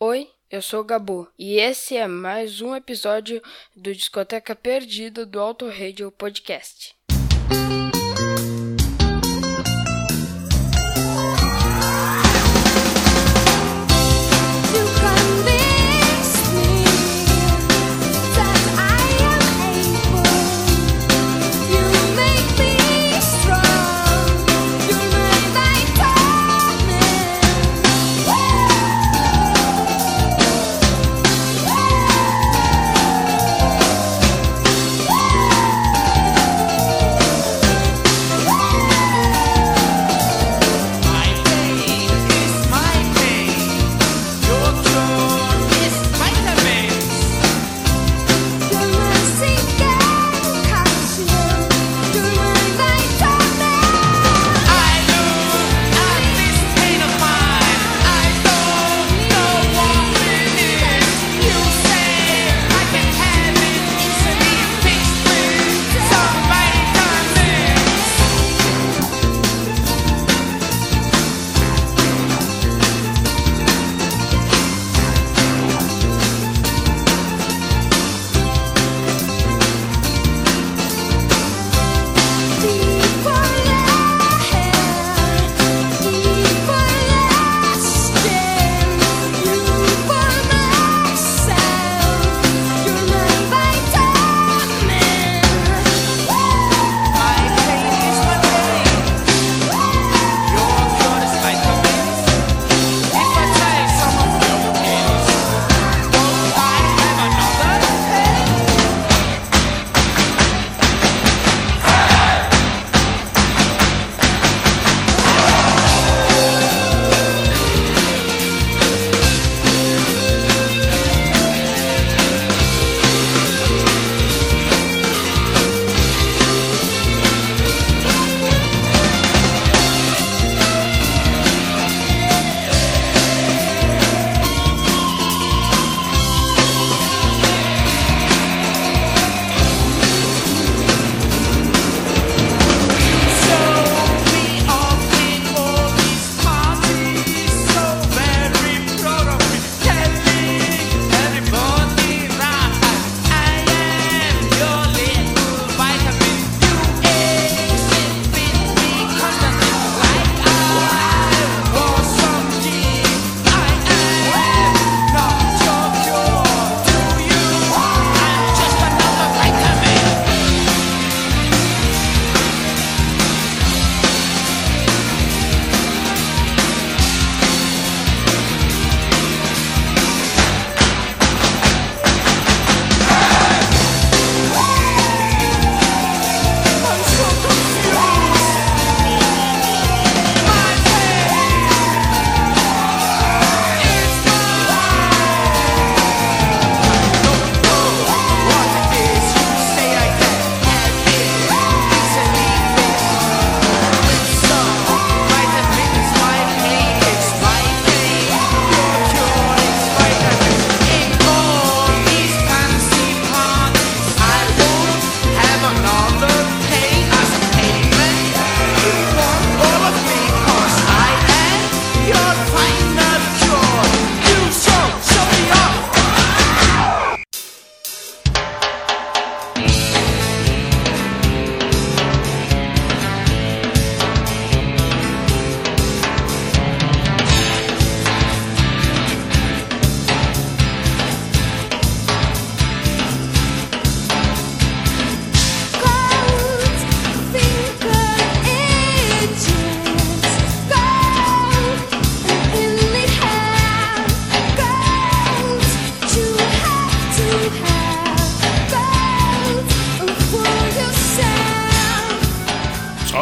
[0.00, 3.42] Oi, eu sou o Gabu e esse é mais um episódio
[3.74, 6.94] do Discoteca Perdida do Auto Radio Podcast.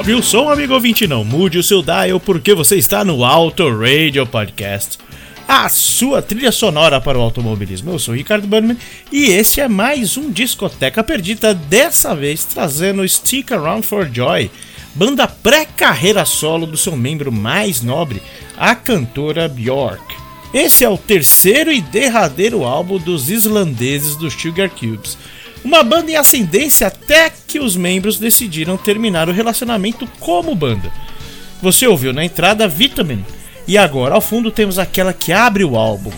[0.06, 3.64] Sobe o som, amigo ouvinte, não mude o seu dial porque você está no Auto
[3.76, 4.98] Radio Podcast.
[5.48, 7.90] A sua trilha sonora para o automobilismo.
[7.90, 8.78] Eu sou Ricardo Burnman
[9.10, 14.48] e esse é mais um Discoteca Perdida, dessa vez trazendo Stick Around for Joy,
[14.94, 18.22] banda pré-carreira solo do seu membro mais nobre,
[18.56, 20.14] a cantora Bjork.
[20.54, 25.18] Esse é o terceiro e derradeiro álbum dos islandeses do Sugar Cubes
[25.66, 30.92] uma banda em ascendência até que os membros decidiram terminar o relacionamento como banda.
[31.60, 33.24] Você ouviu na entrada Vitamin.
[33.66, 36.12] E agora, ao fundo, temos aquela que abre o álbum.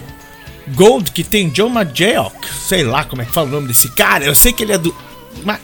[0.74, 2.36] Gold, que tem John Majeok,
[2.68, 4.76] sei lá como é que fala o nome desse cara, eu sei que ele é
[4.76, 4.94] do.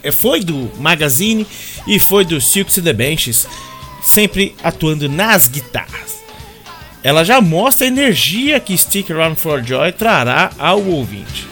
[0.02, 1.46] É, foi do Magazine
[1.86, 3.46] e foi do Silks and the Benches,
[4.02, 6.24] sempre atuando nas guitarras.
[7.02, 11.46] Ela já mostra a energia que Stick Around for Joy trará ao ouvinte.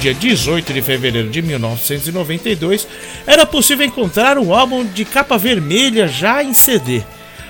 [0.00, 2.88] Dia 18 de fevereiro de 1992,
[3.26, 7.02] era possível encontrar o álbum de capa vermelha já em CD.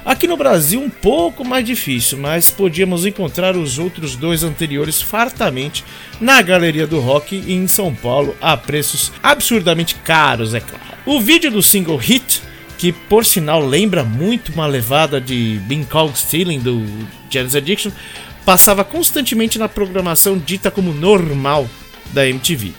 [0.05, 5.85] Aqui no Brasil, um pouco mais difícil, mas podíamos encontrar os outros dois anteriores fartamente
[6.20, 10.82] na Galeria do Rock e em São Paulo a preços absurdamente caros, é claro.
[11.06, 12.43] O vídeo do single Hit,
[12.76, 16.85] que por sinal lembra muito uma levada de Being Called Stealing do
[17.31, 17.93] Janis Addiction,
[18.44, 21.69] passava constantemente na programação dita como normal
[22.12, 22.73] da MTV.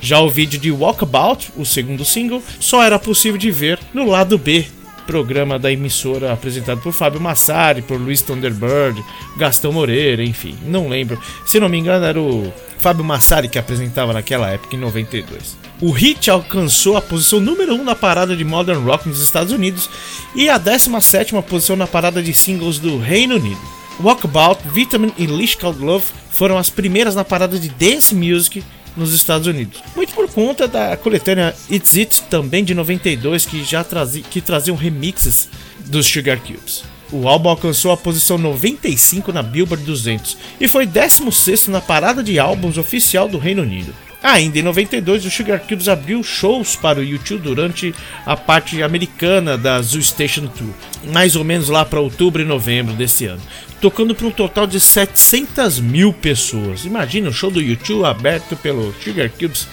[0.00, 4.38] Já o vídeo de Walkabout, o segundo single, só era possível de ver no lado
[4.38, 4.66] B,
[5.08, 9.02] programa da emissora apresentado por Fábio Massari, por Luiz Thunderbird,
[9.38, 11.18] Gastão Moreira, enfim, não lembro.
[11.46, 15.56] Se não me engano, era o Fábio Massari que apresentava naquela época, em 92.
[15.80, 19.88] O hit alcançou a posição número 1 na parada de Modern Rock nos Estados Unidos
[20.34, 23.60] e a 17ª posição na parada de singles do Reino Unido.
[24.00, 28.62] Walkabout, Vitamin e Leash Called Love foram as primeiras na parada de Dance Music
[28.98, 29.82] nos Estados Unidos.
[29.96, 34.76] Muito por conta da coletânea It's It, também de 92, que já trazia, que traziam
[34.76, 35.48] remixes
[35.86, 36.84] dos Sugar Cubes.
[37.10, 42.38] O álbum alcançou a posição 95 na Billboard 200 e foi 16º na parada de
[42.38, 43.94] álbuns oficial do Reino Unido.
[44.22, 47.94] Ainda em 92, o Sugar Cubes abriu shows para o YouTube durante
[48.26, 50.70] a parte americana da Zoo Station Tour,
[51.12, 53.40] mais ou menos lá para outubro e novembro desse ano,
[53.80, 56.84] tocando para um total de 700 mil pessoas.
[56.84, 59.68] Imagina um show do YouTube aberto pelo Sugar Cubes.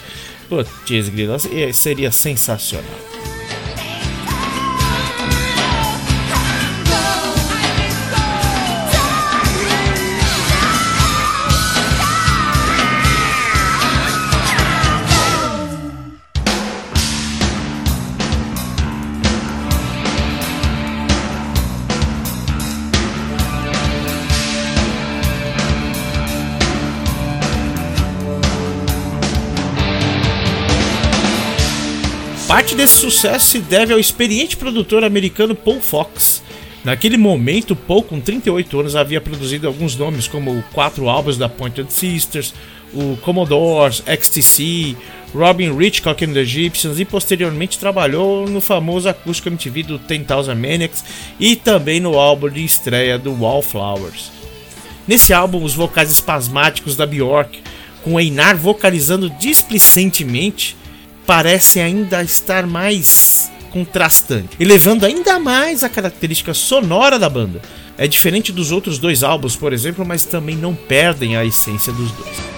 [0.48, 1.38] Putz, grila,
[1.72, 3.35] seria sensacional.
[32.66, 36.42] Parte desse sucesso se deve ao experiente produtor americano Paul Fox.
[36.82, 41.92] Naquele momento, Paul, com 38 anos, havia produzido alguns nomes como quatro álbuns da Pointed
[41.92, 42.52] Sisters,
[42.92, 44.96] o Commodores, XTC,
[45.32, 51.04] Robin Hitchcock and the Egyptians e posteriormente trabalhou no famoso acústico MTV do 10,000 Maniacs
[51.38, 54.32] e também no álbum de estreia do Wallflowers.
[55.06, 57.62] Nesse álbum, os vocais espasmáticos da Bjork,
[58.02, 60.76] com Einar vocalizando displicentemente,
[61.26, 67.60] parece ainda estar mais contrastante, elevando ainda mais a característica sonora da banda.
[67.98, 72.10] É diferente dos outros dois álbuns, por exemplo, mas também não perdem a essência dos
[72.12, 72.55] dois.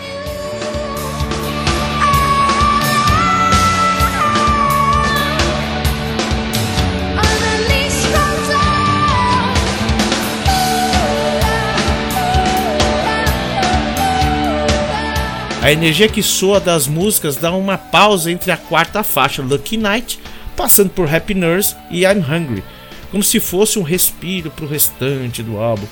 [15.68, 20.18] A energia que soa das músicas dá uma pausa entre a quarta faixa, Lucky Night,
[20.56, 22.64] passando por Happy Nurse e I'm Hungry,
[23.10, 25.86] como se fosse um respiro para o restante do álbum,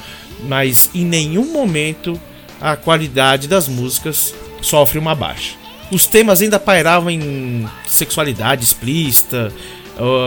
[0.44, 2.18] mas em nenhum momento
[2.58, 5.56] a qualidade das músicas sofre uma baixa.
[5.90, 9.52] Os temas ainda pairavam em sexualidade explícita,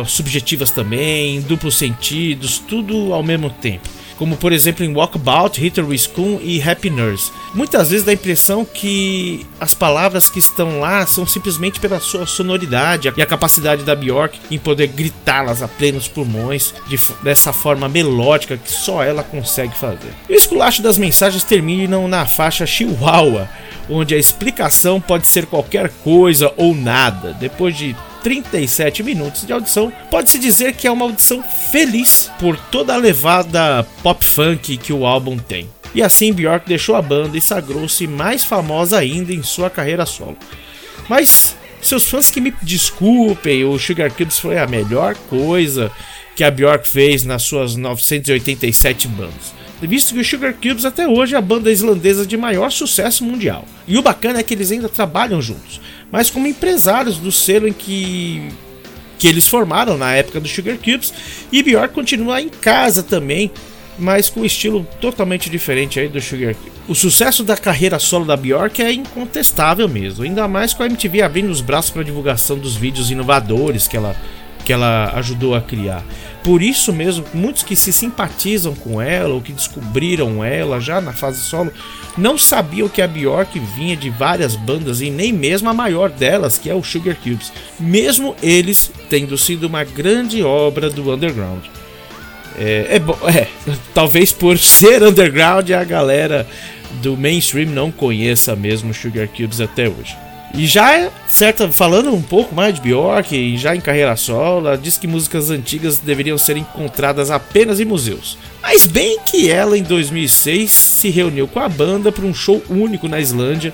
[0.05, 3.89] subjetivas também, duplos sentidos, tudo ao mesmo tempo.
[4.19, 7.31] Como por exemplo em Walkabout, Hitter School e Happy Nurse.
[7.55, 12.27] Muitas vezes dá a impressão que as palavras que estão lá são simplesmente pela sua
[12.27, 17.87] sonoridade e a capacidade da Bjork em poder gritá-las a plenos pulmões de dessa forma
[17.87, 20.13] melódica que só ela consegue fazer.
[20.27, 23.49] E o esculacho das mensagens terminam na faixa Chihuahua,
[23.89, 27.33] onde a explicação pode ser qualquer coisa ou nada.
[27.39, 32.93] Depois de 37 minutos de audição, pode-se dizer que é uma audição feliz por toda
[32.93, 35.69] a levada pop funk que o álbum tem.
[35.93, 40.37] E assim Bjork deixou a banda e sagrou-se mais famosa ainda em sua carreira solo.
[41.07, 45.91] Mas seus fãs que me desculpem, o Sugar Cubes foi a melhor coisa
[46.35, 49.53] que a Bjork fez nas suas 987 bandas.
[49.81, 53.65] Visto que o Sugar Cubes até hoje é a banda islandesa de maior sucesso mundial.
[53.87, 55.79] E o bacana é que eles ainda trabalham juntos,
[56.11, 58.49] mas como empresários do selo em que
[59.19, 61.13] que eles formaram na época do Sugar Cubes.
[61.51, 63.51] E Bjork continua em casa também,
[63.99, 66.79] mas com um estilo totalmente diferente aí do Sugar Cubes.
[66.87, 71.21] O sucesso da carreira solo da Bjork é incontestável mesmo, ainda mais com a MTV
[71.21, 74.15] abrindo os braços para divulgação dos vídeos inovadores que ela
[74.65, 76.03] que ela ajudou a criar.
[76.43, 81.11] Por isso mesmo, muitos que se simpatizam com ela ou que descobriram ela já na
[81.11, 81.71] fase solo
[82.17, 86.57] não sabiam que a Bjork vinha de várias bandas e nem mesmo a maior delas,
[86.57, 91.63] que é o Sugar Cubes, mesmo eles tendo sido uma grande obra do underground.
[92.57, 93.47] É, é, é,
[93.93, 96.47] talvez por ser underground a galera
[97.01, 100.15] do mainstream não conheça mesmo Sugar Cubes até hoje.
[100.53, 104.97] E já certa falando um pouco mais de Bjork já em carreira solo, ela diz
[104.97, 108.37] que músicas antigas deveriam ser encontradas apenas em museus.
[108.61, 113.07] Mas bem que ela em 2006 se reuniu com a banda para um show único
[113.07, 113.73] na Islândia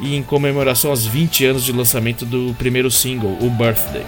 [0.00, 4.04] e em comemoração aos 20 anos de lançamento do primeiro single, o Birthday.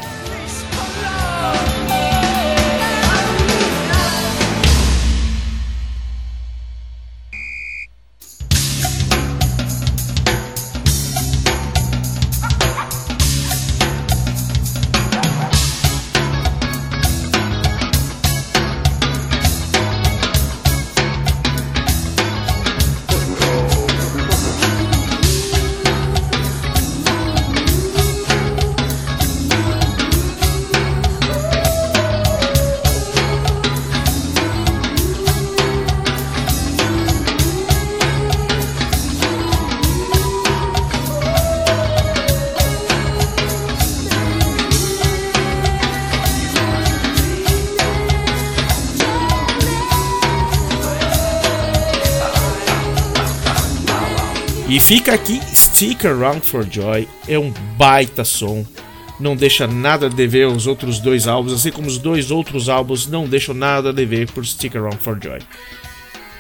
[54.78, 58.64] E fica aqui Stick Around for Joy, é um baita som,
[59.18, 63.08] não deixa nada a dever aos outros dois álbuns, assim como os dois outros álbuns
[63.08, 65.40] não deixam nada a dever por Stick Around for Joy.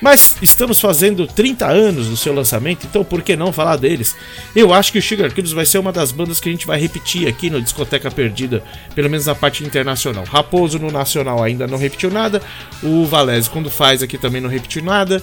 [0.00, 4.14] Mas estamos fazendo 30 anos do seu lançamento, então por que não falar deles?
[4.54, 6.78] Eu acho que o Sugar Cubes vai ser uma das bandas que a gente vai
[6.78, 8.62] repetir aqui no Discoteca Perdida,
[8.94, 10.22] pelo menos na parte internacional.
[10.22, 12.40] Raposo no nacional ainda não repetiu nada,
[12.84, 15.20] o Valese quando faz aqui também não repetiu nada,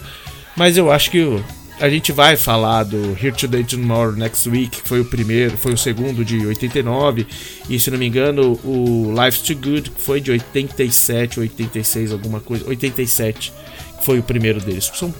[0.57, 1.41] mas eu acho que o-
[1.79, 5.73] a gente vai falar do Here Today Tomorrow Next Week, que foi o primeiro, foi
[5.73, 7.27] o segundo de 89,
[7.69, 12.39] e se não me engano, o Life's Too Good, que foi de 87, 86, alguma
[12.39, 13.53] coisa, 87,
[13.99, 14.89] que foi o primeiro deles.
[14.93, 15.13] São,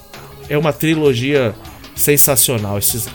[0.48, 1.54] é uma trilogia
[1.96, 3.08] sensacional esses.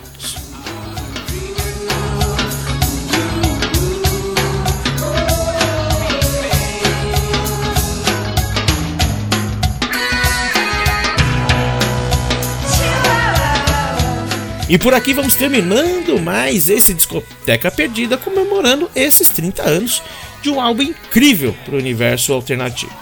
[14.71, 20.01] E por aqui vamos terminando mais esse Discoteca Perdida comemorando esses 30 anos
[20.41, 22.97] de um álbum incrível para o universo alternativo.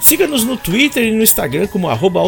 [0.00, 2.20] Siga-nos no Twitter e no Instagram como arroba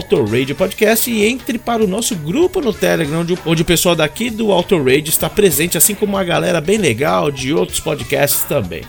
[1.08, 5.10] e entre para o nosso grupo no Telegram, onde, onde o pessoal daqui do Autoradio
[5.10, 8.82] está presente, assim como uma galera bem legal de outros podcasts também.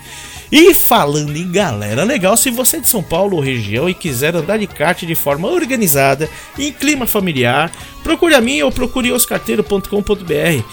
[0.52, 4.36] E falando em galera legal, se você é de São Paulo ou região e quiser
[4.36, 7.72] andar de kart de forma organizada, em clima familiar,
[8.04, 10.64] procure a mim ou procure oscarteiro.com.br.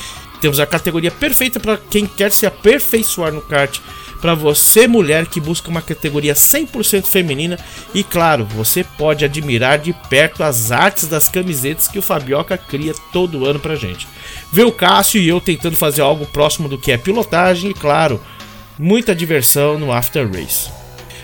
[0.41, 3.81] Temos a categoria perfeita para quem quer se aperfeiçoar no kart.
[4.21, 7.59] Para você, mulher que busca uma categoria 100% feminina,
[7.93, 12.95] e claro, você pode admirar de perto as artes das camisetas que o Fabioca cria
[13.13, 14.09] todo ano pra gente.
[14.51, 18.19] Ver o Cássio e eu tentando fazer algo próximo do que é pilotagem e, claro,
[18.79, 20.71] muita diversão no After Race.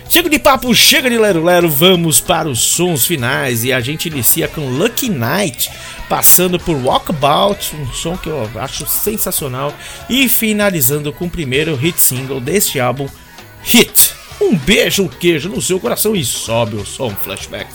[0.09, 4.09] Chega de papo, chega de lero lero, vamos para os sons finais e a gente
[4.09, 5.71] inicia com Lucky Night,
[6.09, 9.73] passando por Walkabout, um som que eu acho sensacional,
[10.09, 13.07] e finalizando com o primeiro hit single deste álbum,
[13.63, 14.13] Hit.
[14.39, 17.67] Um beijo, um queijo no seu coração e sobe o som flashback.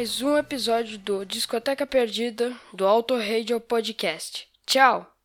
[0.00, 4.48] Mais um episódio do Discoteca Perdida do Auto Radio Podcast.
[4.64, 5.10] Tchau!